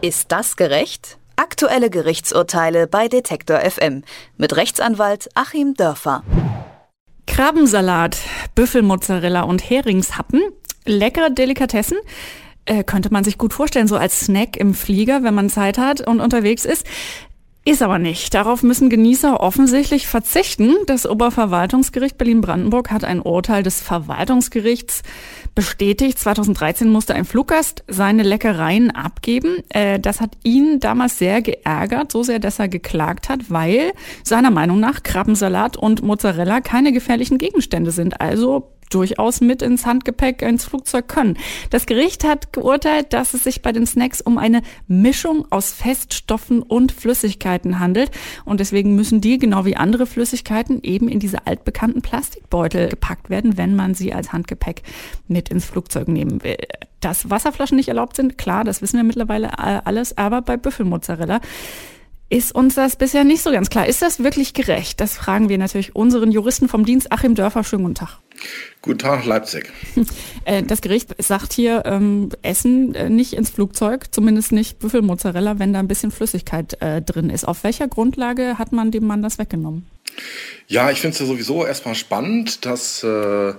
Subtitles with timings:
[0.00, 1.18] Ist das gerecht?
[1.34, 4.04] Aktuelle Gerichtsurteile bei Detektor FM
[4.36, 6.22] mit Rechtsanwalt Achim Dörfer.
[7.26, 8.16] Krabbensalat,
[8.54, 10.40] Büffelmozzarella und Heringshappen.
[10.84, 11.98] Leckere Delikatessen.
[12.64, 16.00] Äh, könnte man sich gut vorstellen, so als Snack im Flieger, wenn man Zeit hat
[16.06, 16.86] und unterwegs ist.
[17.68, 18.32] Ist aber nicht.
[18.32, 20.74] Darauf müssen Genießer offensichtlich verzichten.
[20.86, 25.02] Das Oberverwaltungsgericht Berlin-Brandenburg hat ein Urteil des Verwaltungsgerichts
[25.54, 26.18] bestätigt.
[26.18, 29.58] 2013 musste ein Fluggast seine Leckereien abgeben.
[29.68, 33.92] Äh, das hat ihn damals sehr geärgert, so sehr, dass er geklagt hat, weil
[34.24, 38.18] seiner Meinung nach Krabbensalat und Mozzarella keine gefährlichen Gegenstände sind.
[38.22, 41.36] Also durchaus mit ins Handgepäck ins Flugzeug können.
[41.70, 46.62] Das Gericht hat geurteilt, dass es sich bei den Snacks um eine Mischung aus Feststoffen
[46.62, 48.10] und Flüssigkeiten handelt
[48.44, 53.56] und deswegen müssen die genau wie andere Flüssigkeiten eben in diese altbekannten Plastikbeutel gepackt werden,
[53.56, 54.82] wenn man sie als Handgepäck
[55.26, 56.56] mit ins Flugzeug nehmen will.
[57.00, 61.40] Dass Wasserflaschen nicht erlaubt sind, klar, das wissen wir mittlerweile alles, aber bei Büffelmozzarella
[62.30, 63.86] ist uns das bisher nicht so ganz klar.
[63.86, 65.00] Ist das wirklich gerecht?
[65.00, 67.64] Das fragen wir natürlich unseren Juristen vom Dienst Achim Dörfer.
[67.64, 68.18] Schönen guten Tag.
[68.82, 69.70] Guten Tag, Leipzig.
[70.44, 75.74] Äh, das Gericht sagt hier, ähm, Essen äh, nicht ins Flugzeug, zumindest nicht Büffelmozzarella, wenn
[75.74, 77.46] da ein bisschen Flüssigkeit äh, drin ist.
[77.46, 79.86] Auf welcher Grundlage hat man dem Mann das weggenommen?
[80.66, 83.52] Ja, ich finde es ja sowieso erstmal spannend, dass äh,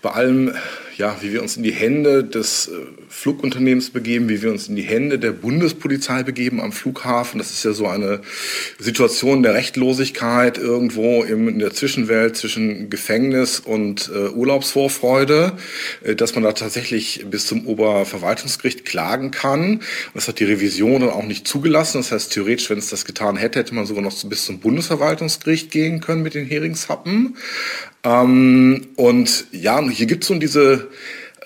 [0.00, 0.54] bei allem,
[1.02, 2.70] ja, wie wir uns in die Hände des äh,
[3.08, 7.38] Flugunternehmens begeben, wie wir uns in die Hände der Bundespolizei begeben am Flughafen.
[7.38, 8.20] Das ist ja so eine
[8.78, 15.54] Situation der Rechtlosigkeit irgendwo im, in der Zwischenwelt zwischen Gefängnis und äh, Urlaubsvorfreude,
[16.04, 19.80] äh, dass man da tatsächlich bis zum Oberverwaltungsgericht klagen kann.
[20.14, 21.98] Das hat die Revision dann auch nicht zugelassen.
[21.98, 25.72] Das heißt, theoretisch, wenn es das getan hätte, hätte man sogar noch bis zum Bundesverwaltungsgericht
[25.72, 27.36] gehen können mit den Heringshappen.
[28.04, 30.88] Ähm, und ja, hier gibt es so diese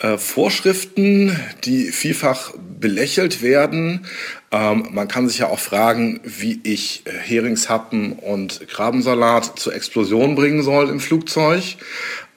[0.00, 4.06] äh, Vorschriften, die vielfach belächelt werden.
[4.52, 10.34] Ähm, man kann sich ja auch fragen, wie ich äh, Heringshappen und Krabbensalat zur Explosion
[10.34, 11.76] bringen soll im Flugzeug.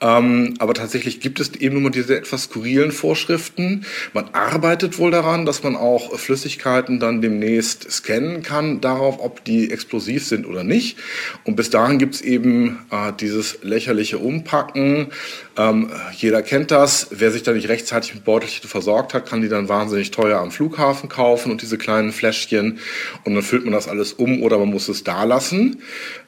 [0.00, 3.84] Ähm, aber tatsächlich gibt es eben nur diese etwas skurrilen Vorschriften.
[4.14, 9.70] Man arbeitet wohl daran, dass man auch Flüssigkeiten dann demnächst scannen kann, darauf, ob die
[9.70, 10.98] explosiv sind oder nicht.
[11.44, 15.08] Und bis dahin gibt es eben äh, dieses lächerliche Umpacken.
[15.56, 17.08] Ähm, jeder kennt das.
[17.10, 20.50] Wer sich da nicht rechtzeitig mit Beutelchen versorgt hat, kann die dann wahnsinnig teuer am
[20.50, 22.78] Flughafen kaufen und diese kleinen Fläschchen.
[23.24, 25.82] Und dann füllt man das alles um oder man muss es da lassen.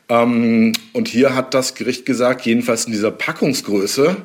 [0.09, 4.17] Ähm, und hier hat das Gericht gesagt, jedenfalls in dieser Packungsgröße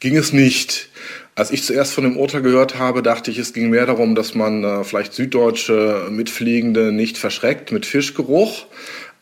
[0.00, 0.88] ging es nicht.
[1.34, 4.34] Als ich zuerst von dem Urteil gehört habe, dachte ich, es ging mehr darum, dass
[4.34, 8.66] man äh, vielleicht süddeutsche Mitfliegende nicht verschreckt mit Fischgeruch.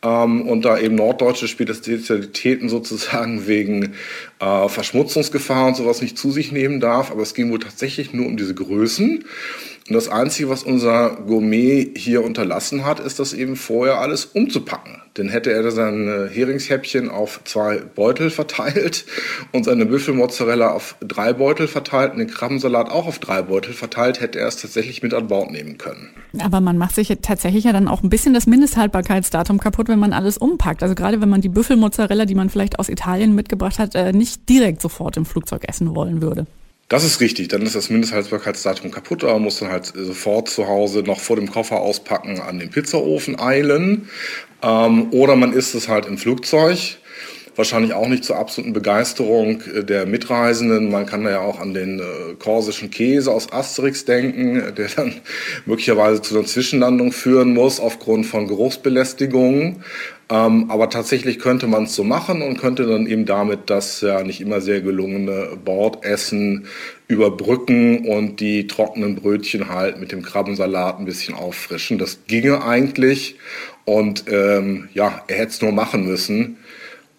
[0.03, 3.93] Ähm, und da eben norddeutsche Spezialitäten sozusagen wegen
[4.39, 7.11] äh, Verschmutzungsgefahr und sowas nicht zu sich nehmen darf.
[7.11, 9.23] Aber es ging wohl tatsächlich nur um diese Größen.
[9.91, 15.01] Und das Einzige, was unser Gourmet hier unterlassen hat, ist das eben vorher alles umzupacken.
[15.17, 19.03] Denn hätte er seine Heringshäppchen auf zwei Beutel verteilt
[19.51, 24.21] und seine Büffelmozzarella auf drei Beutel verteilt und den Krabbensalat auch auf drei Beutel verteilt,
[24.21, 26.07] hätte er es tatsächlich mit an Bord nehmen können.
[26.39, 30.13] Aber man macht sich tatsächlich ja dann auch ein bisschen das Mindesthaltbarkeitsdatum kaputt, wenn man
[30.13, 30.83] alles umpackt.
[30.83, 34.47] Also gerade wenn man die Büffelmozzarella, die man vielleicht aus Italien mitgebracht hat, äh, nicht
[34.47, 36.47] direkt sofort im Flugzeug essen wollen würde.
[36.91, 37.47] Das ist richtig.
[37.47, 41.37] Dann ist das Mindesthaltbarkeitsdatum kaputt, aber man muss dann halt sofort zu Hause noch vor
[41.37, 44.09] dem Koffer auspacken an den Pizzaofen eilen.
[44.61, 46.97] Ähm, oder man isst es halt im Flugzeug.
[47.55, 50.89] Wahrscheinlich auch nicht zur absoluten Begeisterung äh, der Mitreisenden.
[50.89, 52.03] Man kann da ja auch an den äh,
[52.39, 55.13] korsischen Käse aus Asterix denken, der dann
[55.65, 59.83] möglicherweise zu einer Zwischenlandung führen muss aufgrund von Geruchsbelästigungen.
[60.31, 64.23] Ähm, aber tatsächlich könnte man es so machen und könnte dann eben damit das ja
[64.23, 66.67] nicht immer sehr gelungene Bordessen
[67.09, 71.97] überbrücken und die trockenen Brötchen halt mit dem Krabbensalat ein bisschen auffrischen.
[71.97, 73.35] Das ginge eigentlich
[73.83, 76.57] und ähm, ja, er hätte es nur machen müssen.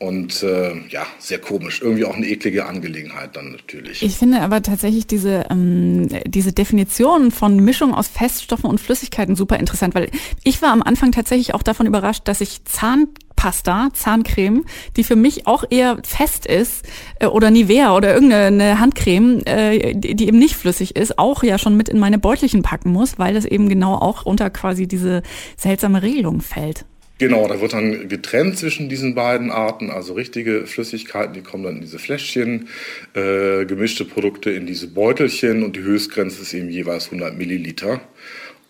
[0.02, 1.80] Und äh, ja, sehr komisch.
[1.80, 4.02] Irgendwie auch eine eklige Angelegenheit dann natürlich.
[4.02, 9.60] Ich finde aber tatsächlich diese, ähm, diese Definition von Mischung aus Feststoffen und Flüssigkeiten super
[9.60, 10.10] interessant, weil
[10.42, 14.64] ich war am Anfang tatsächlich auch davon überrascht, dass ich Zahnpasta, Zahncreme,
[14.96, 16.84] die für mich auch eher fest ist,
[17.20, 21.76] äh, oder Nivea oder irgendeine Handcreme, äh, die eben nicht flüssig ist, auch ja schon
[21.76, 25.22] mit in meine Beutelchen packen muss, weil das eben genau auch unter quasi diese
[25.56, 26.86] seltsame Regelung fällt.
[27.18, 31.76] Genau, da wird dann getrennt zwischen diesen beiden Arten, also richtige Flüssigkeiten, die kommen dann
[31.76, 32.68] in diese Fläschchen,
[33.14, 38.00] äh, gemischte Produkte in diese Beutelchen und die Höchstgrenze ist eben jeweils 100 Milliliter.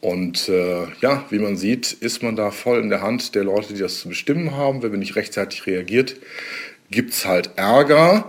[0.03, 3.73] Und äh, ja, wie man sieht, ist man da voll in der Hand der Leute,
[3.73, 4.83] die das zu bestimmen haben.
[4.83, 6.17] Wenn man nicht rechtzeitig reagiert,
[6.91, 8.29] gibt es halt Ärger.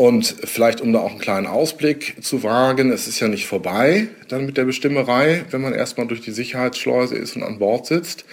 [0.00, 4.06] Und vielleicht, um da auch einen kleinen Ausblick zu wagen, es ist ja nicht vorbei
[4.28, 8.24] dann mit der Bestimmerei, wenn man erstmal durch die Sicherheitsschleuse ist und an Bord sitzt.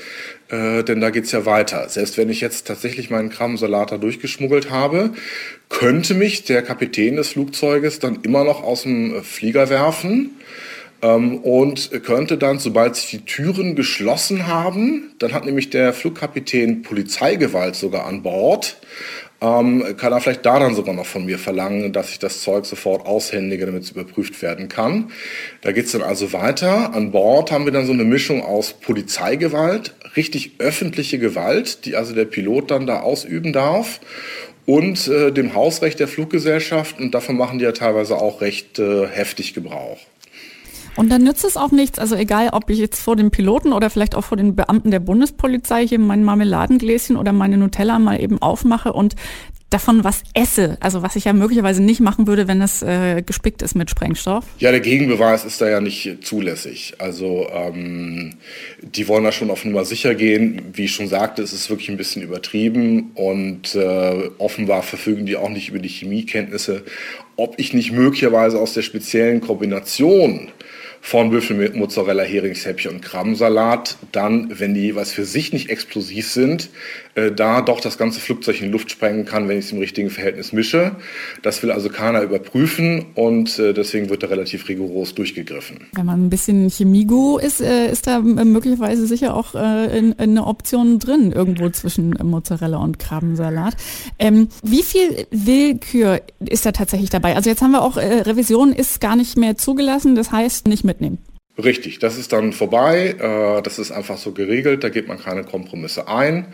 [0.50, 1.90] Äh, denn da geht's ja weiter.
[1.90, 5.14] Selbst wenn ich jetzt tatsächlich meinen Krabbensalat da durchgeschmuggelt habe,
[5.70, 10.36] könnte mich der Kapitän des Flugzeuges dann immer noch aus dem Flieger werfen
[11.02, 16.84] ähm, und könnte dann, sobald sich die Türen geschlossen haben, dann hat nämlich der Flugkapitän
[16.84, 18.78] Polizeigewalt sogar an Bord,
[19.42, 22.66] ähm, kann er vielleicht da dann sogar noch von mir verlangen, dass ich das Zeug
[22.66, 25.12] sofort aushändige, damit es überprüft werden kann.
[25.62, 26.94] Da geht es dann also weiter.
[26.94, 32.14] An Bord haben wir dann so eine Mischung aus Polizeigewalt, richtig öffentliche Gewalt, die also
[32.14, 34.00] der Pilot dann da ausüben darf
[34.66, 37.00] und äh, dem Hausrecht der Fluggesellschaft.
[37.00, 40.00] Und davon machen die ja teilweise auch recht äh, heftig Gebrauch.
[40.96, 43.90] Und dann nützt es auch nichts, also egal, ob ich jetzt vor den Piloten oder
[43.90, 48.42] vielleicht auch vor den Beamten der Bundespolizei hier mein Marmeladengläschen oder meine Nutella mal eben
[48.42, 49.16] aufmache und
[49.70, 53.62] davon was esse, also was ich ja möglicherweise nicht machen würde, wenn es äh, gespickt
[53.62, 54.46] ist mit Sprengstoff?
[54.60, 56.94] Ja, der Gegenbeweis ist da ja nicht zulässig.
[57.00, 58.36] Also ähm,
[58.82, 60.62] die wollen da schon auf Nummer sicher gehen.
[60.74, 65.36] Wie ich schon sagte, es ist wirklich ein bisschen übertrieben und äh, offenbar verfügen die
[65.36, 66.84] auch nicht über die Chemiekenntnisse,
[67.36, 70.52] ob ich nicht möglicherweise aus der speziellen Kombination
[71.06, 76.32] von Würfel mit Mozzarella, Heringshäppchen und Krabbensalat dann, wenn die jeweils für sich nicht explosiv
[76.32, 76.72] sind,
[77.16, 79.80] äh, da doch das ganze Flugzeug in die Luft sprengen kann, wenn ich es im
[79.80, 80.98] richtigen Verhältnis mische.
[81.42, 85.88] Das will also keiner überprüfen und äh, deswegen wird da relativ rigoros durchgegriffen.
[85.94, 90.32] Wenn man ein bisschen Chemiego ist, äh, ist da möglicherweise sicher auch äh, in, in
[90.32, 93.76] eine Option drin, irgendwo zwischen Mozzarella und Krabbensalat.
[94.20, 97.36] Ähm, wie viel Willkür ist da tatsächlich dabei?
[97.36, 100.84] Also jetzt haben wir auch, äh, Revision ist gar nicht mehr zugelassen, das heißt nicht
[100.84, 101.20] mitnehmen.
[101.58, 103.16] Richtig, das ist dann vorbei.
[103.18, 106.48] Äh, das ist einfach so geregelt, da geht man keine Kompromisse ein.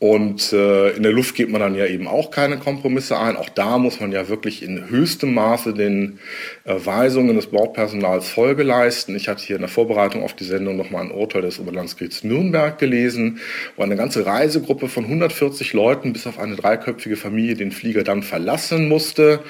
[0.00, 3.36] Und äh, in der Luft geht man dann ja eben auch keine Kompromisse ein.
[3.36, 6.20] Auch da muss man ja wirklich in höchstem Maße den
[6.64, 9.14] äh, Weisungen des Bordpersonals Folge leisten.
[9.14, 12.78] Ich hatte hier in der Vorbereitung auf die Sendung nochmal ein Urteil des Oberlandesgerichts Nürnberg
[12.78, 13.40] gelesen,
[13.76, 18.22] wo eine ganze Reisegruppe von 140 Leuten bis auf eine dreiköpfige Familie den Flieger dann
[18.22, 19.40] verlassen musste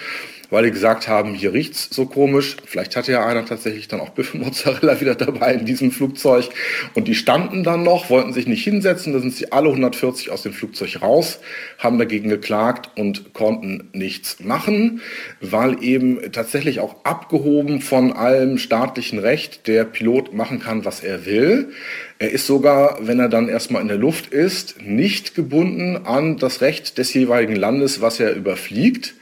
[0.51, 2.57] weil die gesagt haben, hier riecht's so komisch.
[2.65, 6.51] Vielleicht hatte ja einer tatsächlich dann auch Büffelmozzarella wieder dabei in diesem Flugzeug.
[6.95, 9.13] Und die standen dann noch, wollten sich nicht hinsetzen.
[9.13, 11.41] Da sind sie alle 140 aus dem Flugzeug raus,
[11.79, 15.01] haben dagegen geklagt und konnten nichts machen,
[15.41, 21.27] weil eben tatsächlich auch abgehoben von allem staatlichen Recht der Pilot machen kann, was er
[21.27, 21.73] will.
[22.19, 26.61] Er ist sogar, wenn er dann erstmal in der Luft ist, nicht gebunden an das
[26.61, 29.15] Recht des jeweiligen Landes, was er überfliegt.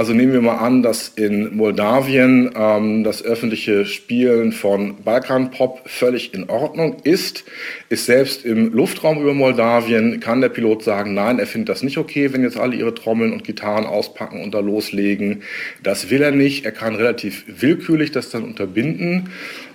[0.00, 6.32] Also nehmen wir mal an, dass in Moldawien ähm, das öffentliche Spielen von Balkanpop völlig
[6.32, 7.44] in Ordnung ist.
[7.90, 11.98] Ist selbst im Luftraum über Moldawien, kann der Pilot sagen, nein, er findet das nicht
[11.98, 15.42] okay, wenn jetzt alle ihre Trommeln und Gitarren auspacken und da loslegen.
[15.82, 16.64] Das will er nicht.
[16.64, 19.28] Er kann relativ willkürlich das dann unterbinden.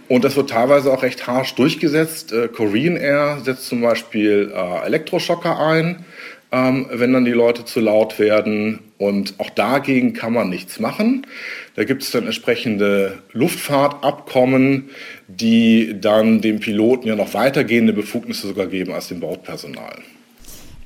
[0.08, 2.34] Und das wird teilweise auch recht harsch durchgesetzt.
[2.34, 6.04] Äh, Korean Air setzt zum Beispiel äh, Elektroschocker ein
[6.56, 8.80] ähm, wenn dann die Leute zu laut werden.
[8.98, 11.28] Und auch dagegen kann man nichts machen.
[11.76, 14.90] Da gibt es dann entsprechende Luftfahrtabkommen,
[15.28, 19.98] die dann dem Piloten ja noch weitergehende Befugnisse sogar geben als dem Bordpersonal.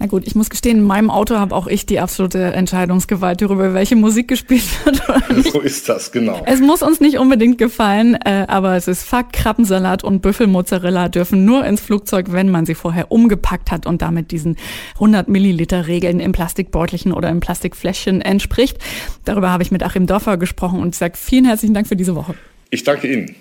[0.01, 3.73] Na gut, ich muss gestehen, in meinem Auto habe auch ich die absolute Entscheidungsgewalt darüber,
[3.73, 5.01] welche Musik gespielt wird.
[5.51, 6.41] So ist das, genau.
[6.45, 11.43] Es muss uns nicht unbedingt gefallen, äh, aber es ist Fakt, Krabbensalat und Büffelmozzarella dürfen
[11.43, 14.57] nur ins Flugzeug, wenn man sie vorher umgepackt hat und damit diesen
[14.95, 18.77] 100 Milliliter Regeln im Plastikbeutelchen oder im Plastikfläschchen entspricht.
[19.25, 22.35] Darüber habe ich mit Achim Dorfer gesprochen und sage vielen herzlichen Dank für diese Woche.
[22.69, 23.35] Ich danke Ihnen.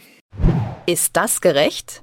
[0.87, 2.03] Ist das gerecht?